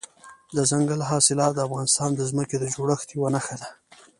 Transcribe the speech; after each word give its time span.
دځنګل 0.55 1.01
حاصلات 1.09 1.51
د 1.55 1.59
افغانستان 1.67 2.09
د 2.15 2.21
ځمکې 2.29 2.55
د 2.59 2.65
جوړښت 2.75 3.07
یوه 3.15 3.29
نښه 3.35 3.55
ده. 3.61 3.67